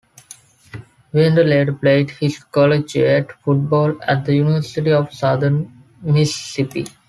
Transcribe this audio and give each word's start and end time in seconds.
Winder 1.13 1.43
later 1.43 1.73
played 1.73 2.09
his 2.09 2.43
collegiate 2.45 3.33
football 3.43 4.01
at 4.01 4.25
The 4.25 4.33
University 4.33 4.91
of 4.91 5.13
Southern 5.13 5.71
Mississippi. 6.01 6.87